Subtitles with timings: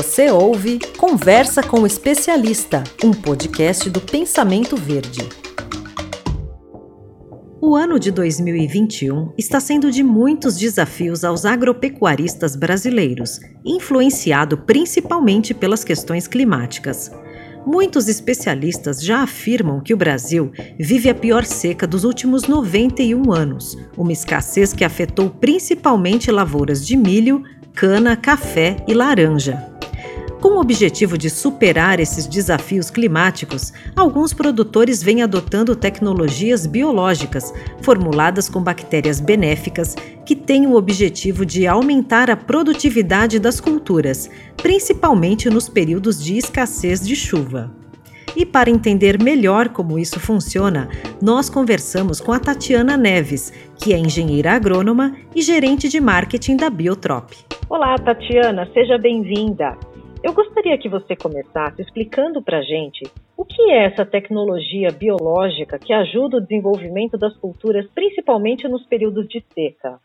[0.00, 5.28] Você ouve Conversa com o Especialista, um podcast do Pensamento Verde.
[7.60, 15.82] O ano de 2021 está sendo de muitos desafios aos agropecuaristas brasileiros, influenciado principalmente pelas
[15.82, 17.10] questões climáticas.
[17.66, 23.76] Muitos especialistas já afirmam que o Brasil vive a pior seca dos últimos 91 anos,
[23.96, 27.42] uma escassez que afetou principalmente lavouras de milho,
[27.74, 29.76] cana, café e laranja.
[30.40, 38.48] Com o objetivo de superar esses desafios climáticos, alguns produtores vêm adotando tecnologias biológicas, formuladas
[38.48, 45.68] com bactérias benéficas, que têm o objetivo de aumentar a produtividade das culturas, principalmente nos
[45.68, 47.72] períodos de escassez de chuva.
[48.36, 50.88] E para entender melhor como isso funciona,
[51.20, 56.70] nós conversamos com a Tatiana Neves, que é engenheira agrônoma e gerente de marketing da
[56.70, 57.32] Biotrop.
[57.68, 59.76] Olá, Tatiana, seja bem-vinda.
[60.22, 63.04] Eu gostaria que você começasse explicando para a gente
[63.36, 69.28] o que é essa tecnologia biológica que ajuda o desenvolvimento das culturas, principalmente nos períodos
[69.28, 70.00] de seca.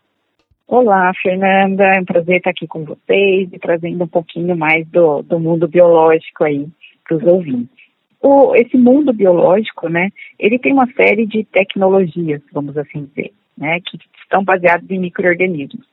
[0.68, 5.22] Olá, Fernanda, é um prazer estar aqui com vocês e trazendo um pouquinho mais do,
[5.22, 6.68] do mundo biológico aí
[7.06, 7.84] para os ouvintes.
[8.22, 13.80] O, esse mundo biológico, né, ele tem uma série de tecnologias, vamos assim dizer, né,
[13.84, 15.84] que estão baseadas em micro-organismos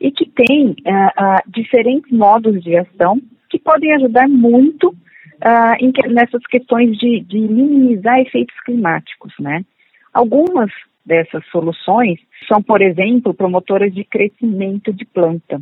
[0.00, 5.92] e que tem uh, uh, diferentes modos de ação que podem ajudar muito uh, em,
[6.12, 9.64] nessas questões de, de minimizar efeitos climáticos, né?
[10.12, 10.70] Algumas
[11.04, 15.60] dessas soluções são, por exemplo, promotoras de crescimento de planta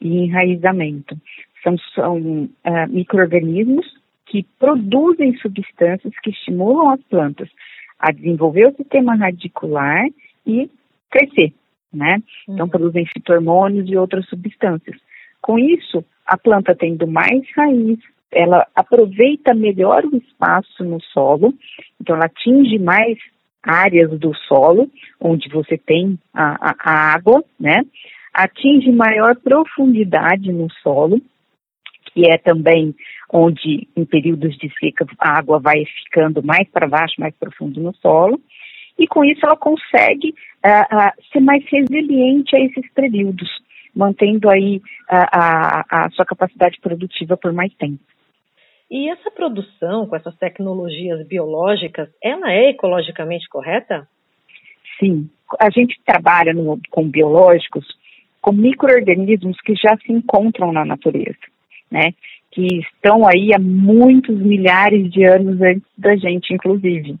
[0.00, 1.16] e enraizamento.
[1.62, 3.86] São, são uh, micro-organismos
[4.26, 7.48] que produzem substâncias que estimulam as plantas
[7.98, 10.06] a desenvolver o sistema radicular
[10.46, 10.70] e
[11.10, 11.52] crescer,
[11.92, 12.22] né?
[12.48, 12.70] Então, uhum.
[12.70, 14.96] produzem fitormônios e outras substâncias.
[15.40, 17.98] Com isso, a planta tendo mais raiz,
[18.30, 21.54] ela aproveita melhor o espaço no solo,
[22.00, 23.16] então ela atinge mais
[23.62, 24.90] áreas do solo,
[25.20, 27.82] onde você tem a, a, a água, né?
[28.32, 31.20] Atinge maior profundidade no solo,
[32.12, 32.94] que é também
[33.32, 37.94] onde, em períodos de seca, a água vai ficando mais para baixo, mais profundo no
[37.96, 38.40] solo,
[38.98, 40.34] e com isso ela consegue
[40.64, 43.48] uh, uh, ser mais resiliente a esses períodos
[43.98, 47.98] mantendo aí a, a, a sua capacidade produtiva por mais tempo.
[48.88, 54.08] E essa produção com essas tecnologias biológicas, ela é ecologicamente correta?
[55.00, 55.28] Sim.
[55.60, 57.86] A gente trabalha no, com biológicos
[58.40, 61.36] com micro-organismos que já se encontram na natureza,
[61.90, 62.14] né?
[62.50, 67.16] Que estão aí há muitos milhares de anos antes da gente, inclusive.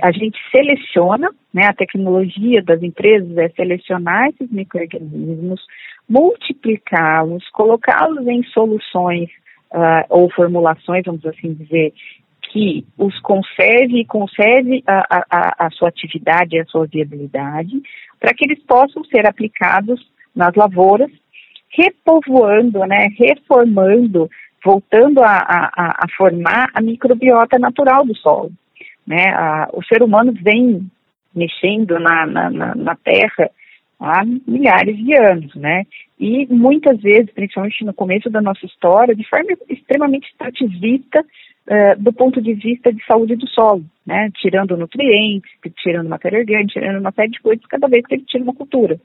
[0.00, 1.66] A gente seleciona, né?
[1.66, 5.60] A tecnologia das empresas é selecionar esses micro-organismos,
[6.08, 9.30] multiplicá-los, colocá-los em soluções
[9.72, 11.92] uh, ou formulações, vamos assim dizer,
[12.50, 17.80] que os conserve e conserve a, a, a sua atividade e a sua viabilidade,
[18.20, 20.00] para que eles possam ser aplicados
[20.34, 21.10] nas lavouras,
[21.70, 24.28] repovoando, né, reformando,
[24.62, 25.38] voltando a,
[25.74, 28.52] a, formar a microbiota natural do solo.
[29.06, 29.30] Né?
[29.34, 30.86] A, o ser humano vem
[31.34, 33.50] mexendo na, na, na terra
[34.04, 35.84] há milhares de anos, né?
[36.18, 42.12] E muitas vezes, principalmente no começo da nossa história, de forma extremamente extrativista uh, do
[42.12, 44.30] ponto de vista de saúde do solo, né?
[44.34, 48.44] Tirando nutrientes, tirando matéria orgânica, tirando uma série de coisas cada vez que ele tira
[48.44, 49.00] uma cultura.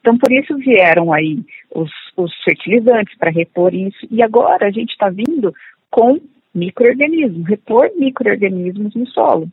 [0.00, 1.40] Então, por isso vieram aí
[1.74, 5.54] os, os fertilizantes para repor isso, e agora a gente está vindo
[5.90, 6.20] com
[6.54, 9.48] micro-organismos, repor micro-organismos no solo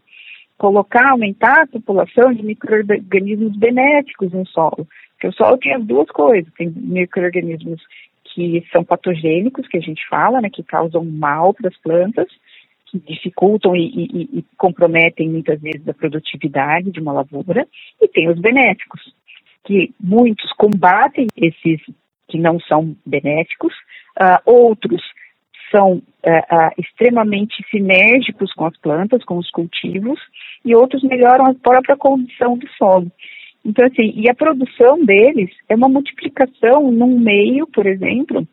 [0.61, 4.88] colocar, aumentar a população de micro-organismos benéficos no solo.
[5.13, 7.81] Porque o solo tem as duas coisas, tem micro-organismos
[8.25, 12.27] que são patogênicos, que a gente fala, né, que causam mal para as plantas,
[12.85, 17.67] que dificultam e, e, e, comprometem muitas vezes a produtividade de uma lavoura,
[18.00, 19.01] e tem os benéficos,
[19.66, 21.81] que muitos combatem esses
[22.27, 23.73] que não são benéficos,
[24.19, 25.01] uh, outros
[25.71, 30.19] são uh, uh, extremamente sinérgicos com as plantas, com os cultivos,
[30.63, 33.12] e outros melhoram a própria condição do solo.
[33.65, 38.47] Então, assim, e a produção deles é uma multiplicação num meio, por exemplo,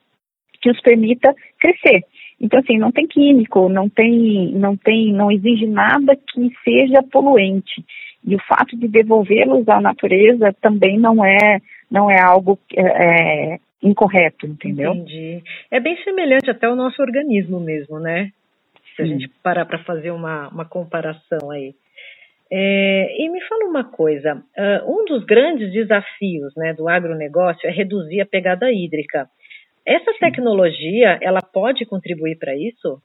[0.61, 2.05] que os permita crescer.
[2.41, 7.85] Então, assim, não tem químico, não tem, não tem, não exige nada que seja poluente.
[8.25, 11.61] E o fato de devolvê-los à natureza também não é,
[11.91, 14.93] não é algo é, é incorreto, entendeu?
[14.93, 15.43] Entendi.
[15.71, 18.33] É bem semelhante até ao nosso organismo mesmo, né?
[18.97, 21.75] Se a gente parar para fazer uma, uma comparação aí.
[22.51, 27.71] É, e me fala uma coisa: uh, um dos grandes desafios né, do agronegócio é
[27.71, 29.29] reduzir a pegada hídrica.
[29.87, 33.01] Essa tecnologia, ela pode contribuir para isso?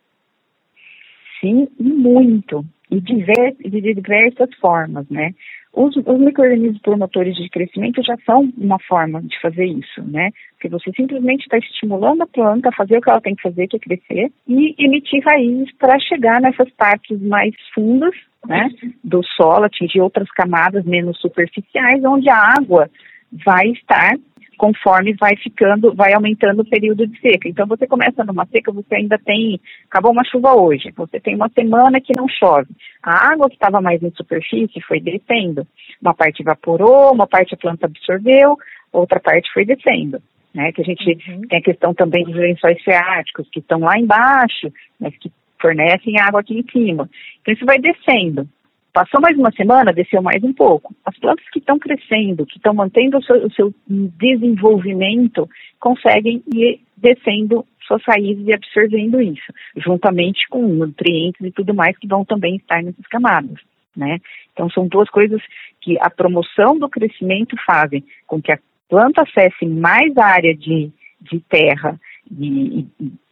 [1.39, 2.65] Sim, muito.
[2.91, 5.33] E de diversas formas, né?
[5.73, 10.29] Os, os micro-organismos promotores de crescimento já são uma forma de fazer isso, né?
[10.51, 13.67] Porque você simplesmente está estimulando a planta a fazer o que ela tem que fazer,
[13.67, 18.13] que é crescer, e emitir raízes para chegar nessas partes mais fundas,
[18.47, 18.69] né?
[19.03, 22.87] Do solo, atingir outras camadas menos superficiais, onde a água
[23.45, 24.13] vai estar
[24.57, 27.49] conforme vai ficando, vai aumentando o período de seca.
[27.49, 29.59] Então você começa numa seca, você ainda tem,
[29.89, 32.69] acabou uma chuva hoje, você tem uma semana que não chove.
[33.01, 35.67] A água que estava mais em superfície foi descendo.
[36.01, 38.57] Uma parte evaporou, uma parte a planta absorveu,
[38.91, 40.21] outra parte foi descendo.
[40.53, 41.41] Né, que a gente uhum.
[41.49, 46.41] tem a questão também dos lençóis freáticos, que estão lá embaixo, mas que fornecem água
[46.41, 47.09] aqui em cima.
[47.41, 48.47] Então isso vai descendo.
[48.93, 50.93] Passou mais uma semana, desceu mais um pouco.
[51.03, 55.49] As plantas que estão crescendo, que estão mantendo o seu, o seu, desenvolvimento,
[55.79, 62.07] conseguem ir descendo suas raízes e absorvendo isso, juntamente com nutrientes e tudo mais que
[62.07, 63.57] vão também estar nessas camadas.
[63.97, 64.19] Né?
[64.53, 65.41] Então são duas coisas
[65.81, 71.39] que a promoção do crescimento fazem com que a planta acesse mais área de, de
[71.49, 71.99] terra,
[72.29, 72.85] de,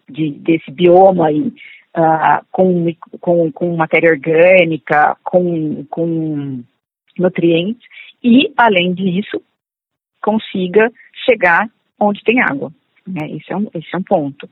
[0.10, 1.54] de, desse bioma aí,
[1.98, 6.64] uh, com, com, com matéria orgânica, com, com
[7.18, 7.88] nutrientes,
[8.24, 9.42] e, além disso,
[10.22, 10.92] consiga
[11.26, 12.72] chegar onde tem água.
[13.08, 13.32] Né?
[13.32, 14.46] Esse, é um, esse é um ponto.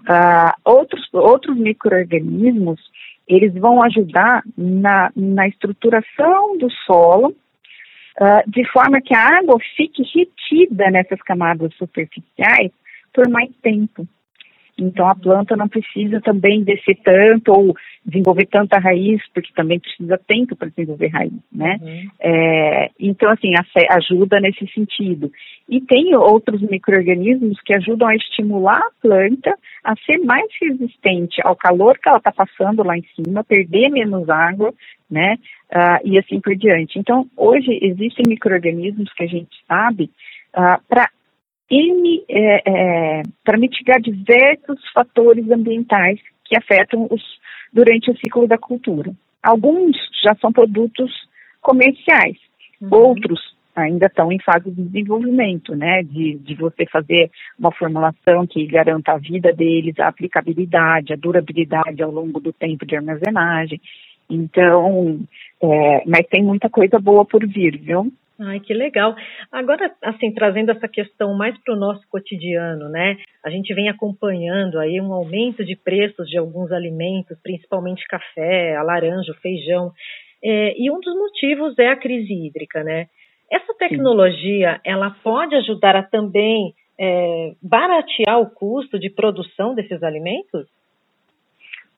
[0.00, 2.80] Uh, outros, outros micro-organismos,
[3.26, 7.28] eles vão ajudar na, na estruturação do solo,
[8.20, 12.70] uh, de forma que a água fique retida nessas camadas superficiais
[13.12, 14.06] por mais tempo.
[14.78, 17.74] Então a planta não precisa também descer tanto ou
[18.04, 21.78] desenvolver tanta raiz, porque também precisa tempo para desenvolver raiz, né?
[21.80, 22.10] Uhum.
[22.20, 23.52] É, então, assim,
[23.90, 25.32] ajuda nesse sentido.
[25.68, 31.56] E tem outros micro-organismos que ajudam a estimular a planta a ser mais resistente ao
[31.56, 34.72] calor que ela está passando lá em cima, perder menos água,
[35.10, 35.36] né?
[35.72, 36.98] Uh, e assim por diante.
[36.98, 40.10] Então, hoje existem micro-organismos que a gente sabe
[40.54, 41.10] uh, para
[42.28, 47.22] é, é, para mitigar diversos fatores ambientais que afetam os,
[47.72, 49.12] durante o ciclo da cultura.
[49.42, 51.10] Alguns já são produtos
[51.60, 52.36] comerciais,
[52.80, 52.88] uhum.
[52.92, 58.66] outros ainda estão em fase de desenvolvimento, né, de, de você fazer uma formulação que
[58.66, 63.78] garanta a vida deles, a aplicabilidade, a durabilidade ao longo do tempo de armazenagem.
[64.30, 65.20] Então,
[65.62, 68.10] é, mas tem muita coisa boa por vir, viu?
[68.38, 69.16] Ai, que legal.
[69.50, 73.16] Agora, assim, trazendo essa questão mais para o nosso cotidiano, né?
[73.42, 78.82] A gente vem acompanhando aí um aumento de preços de alguns alimentos, principalmente café, a
[78.82, 79.90] laranja, o feijão.
[80.44, 83.06] É, e um dos motivos é a crise hídrica, né?
[83.50, 84.80] Essa tecnologia, Sim.
[84.84, 90.66] ela pode ajudar a também é, baratear o custo de produção desses alimentos?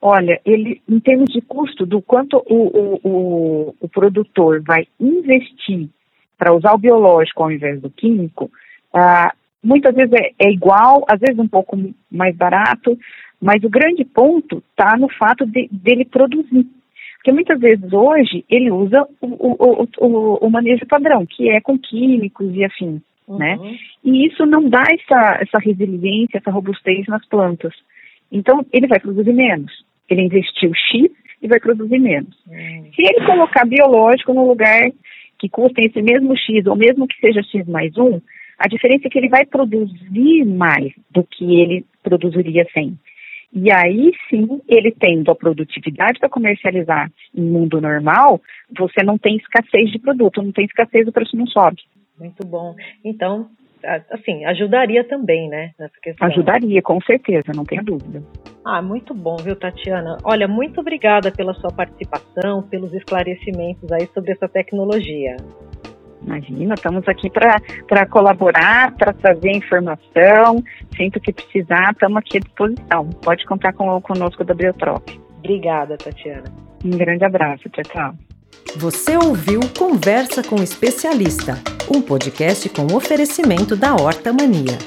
[0.00, 5.88] Olha, ele, em termos de custo, do quanto o, o, o, o produtor vai investir
[6.38, 8.50] para usar o biológico ao invés do químico,
[8.94, 9.32] ah,
[9.62, 11.76] muitas vezes é, é, igual, às vezes um pouco
[12.10, 12.96] mais barato,
[13.40, 16.66] mas o grande ponto está no fato de, dele produzir.
[17.16, 21.76] Porque muitas vezes hoje ele usa o, o, o, o manejo padrão, que é com
[21.76, 23.56] químicos e afins, né?
[23.56, 23.64] uhum.
[23.64, 23.78] né?
[24.04, 27.74] E isso não dá essa, essa resiliência, essa robustez nas plantas.
[28.30, 29.72] Então ele vai produzir menos.
[30.08, 31.10] Ele investiu X
[31.42, 32.34] e vai produzir menos.
[32.46, 32.90] Uhum.
[32.94, 34.90] Se ele colocar biológico no lugar
[35.38, 38.20] que custem esse mesmo X, ou mesmo que seja X mais um,
[38.58, 42.98] a diferença é que ele vai produzir mais do que ele produziria sem.
[43.52, 48.40] E aí sim, ele tendo a produtividade para comercializar em mundo normal,
[48.76, 51.80] você não tem escassez de produto, não tem escassez, o preço não sobe.
[52.18, 52.74] Muito bom.
[53.04, 53.48] Então,
[54.10, 56.26] assim, ajudaria também, né, nessa questão.
[56.28, 58.22] Ajudaria, com certeza, não tenha dúvida.
[58.64, 60.18] Ah, muito bom, viu, Tatiana?
[60.24, 65.36] Olha, muito obrigada pela sua participação, pelos esclarecimentos aí sobre essa tecnologia.
[66.22, 70.62] Imagina, estamos aqui para colaborar, para trazer informação.
[70.96, 73.08] Sempre que precisar, estamos aqui à disposição.
[73.22, 75.08] Pode contar com, conosco da Biotrop.
[75.38, 76.44] Obrigada, Tatiana.
[76.84, 77.68] Um grande abraço.
[77.70, 78.27] Tchau, tchau.
[78.76, 81.60] Você ouviu Conversa com Especialista,
[81.92, 84.78] um podcast com oferecimento da Horta Mania.